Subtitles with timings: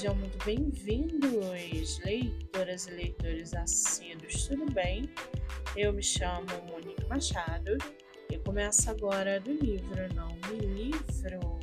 [0.00, 5.02] Sejam muito bem-vindos, leitoras e leitores assíduos, tudo bem?
[5.76, 7.76] Eu me chamo Monique Machado
[8.30, 11.60] e começo agora do livro Não Me Livro.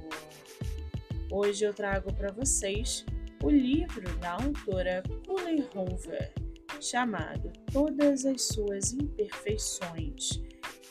[1.32, 3.04] Hoje eu trago para vocês
[3.44, 6.32] o livro da autora Cullen Hoover,
[6.80, 10.44] chamado Todas as Suas Imperfeições.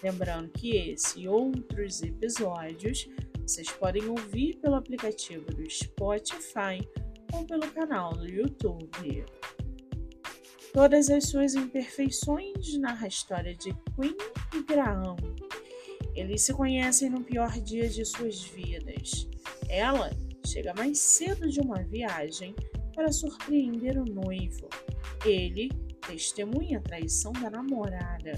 [0.03, 3.09] Lembrando que esse e outros episódios
[3.41, 6.85] vocês podem ouvir pelo aplicativo do Spotify
[7.33, 9.25] ou pelo canal do YouTube.
[10.73, 14.17] Todas as suas imperfeições narra a história de Queen
[14.55, 15.17] e Graham.
[16.15, 19.29] Eles se conhecem no pior dia de suas vidas.
[19.69, 20.11] Ela
[20.47, 22.55] chega mais cedo de uma viagem
[22.95, 24.69] para surpreender o noivo.
[25.25, 25.71] Ele
[26.07, 28.33] testemunha a traição da namorada.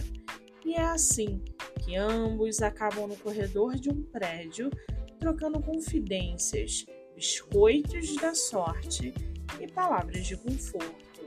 [0.64, 1.42] E é assim
[1.84, 4.70] que ambos acabam no corredor de um prédio
[5.18, 6.84] trocando confidências
[7.18, 9.12] biscoitos da sorte
[9.58, 11.26] e palavras de conforto.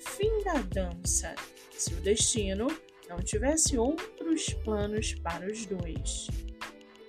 [0.00, 1.34] Fim da dança,
[1.70, 2.66] se o destino
[3.10, 6.28] não tivesse outros planos para os dois.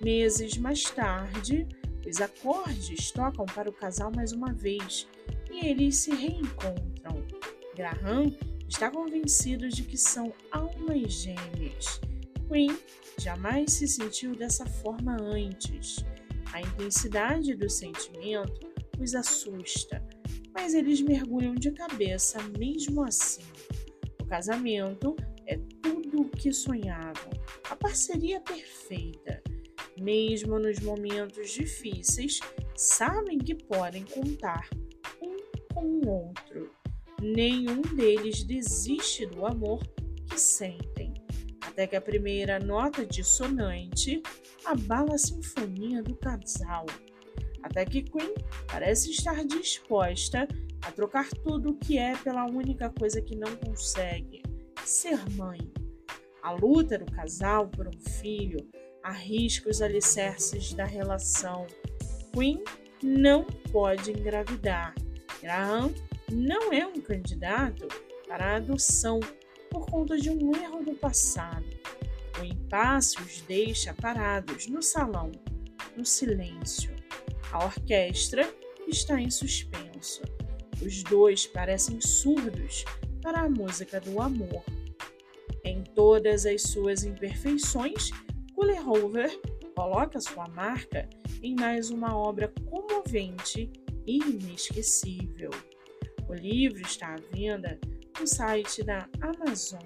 [0.02, 1.66] Meses mais tarde,
[2.06, 5.08] os acordes tocam para o casal mais uma vez
[5.50, 7.26] e eles se reencontram.
[7.74, 8.36] Graham
[8.68, 12.02] está convencido de que são almas gêmeas.
[12.50, 12.78] Queen
[13.16, 16.04] jamais se sentiu dessa forma antes.
[16.54, 20.00] A intensidade do sentimento os assusta,
[20.52, 23.42] mas eles mergulham de cabeça mesmo assim.
[24.22, 25.16] O casamento
[25.48, 27.32] é tudo o que sonhavam,
[27.68, 29.42] a parceria perfeita.
[30.00, 32.38] Mesmo nos momentos difíceis,
[32.76, 34.70] sabem que podem contar
[35.20, 35.36] um
[35.74, 36.70] com o outro.
[37.20, 39.82] Nenhum deles desiste do amor
[40.30, 41.13] que sentem
[41.74, 44.22] até que a primeira nota dissonante
[44.64, 46.86] abala a sinfonia do casal,
[47.64, 48.32] até que Queen
[48.68, 50.46] parece estar disposta
[50.82, 54.40] a trocar tudo o que é pela única coisa que não consegue:
[54.84, 55.58] ser mãe.
[56.44, 58.68] A luta do casal por um filho
[59.02, 61.66] arrisca os alicerces da relação.
[62.32, 62.62] Queen
[63.02, 64.94] não pode engravidar.
[65.42, 65.92] Graham
[66.30, 67.88] não é um candidato
[68.28, 69.18] para a adoção
[69.74, 71.66] por conta de um erro do passado.
[72.40, 75.32] O impasse os deixa parados no salão,
[75.96, 76.94] no silêncio.
[77.50, 78.48] A orquestra
[78.86, 80.22] está em suspenso.
[80.80, 82.84] Os dois parecem surdos
[83.20, 84.62] para a música do amor.
[85.64, 88.10] Em todas as suas imperfeições,
[88.54, 89.36] Kullerhover
[89.74, 91.08] coloca sua marca
[91.42, 93.72] em mais uma obra comovente
[94.06, 95.50] e inesquecível.
[96.28, 97.76] O livro está à venda
[98.18, 99.82] no site da Amazon.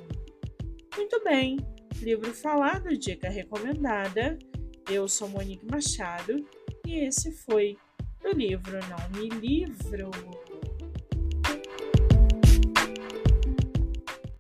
[0.97, 1.59] Muito bem,
[2.01, 4.39] livro falado, dica recomendada.
[4.91, 6.45] Eu sou Monique Machado
[6.87, 7.77] e esse foi
[8.25, 10.11] o livro Não Me Livro.